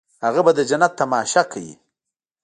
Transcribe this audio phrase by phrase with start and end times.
[0.25, 1.73] هغه به د جنت تماشه کوي.